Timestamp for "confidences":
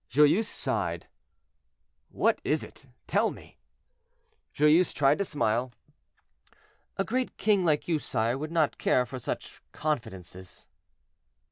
9.73-10.67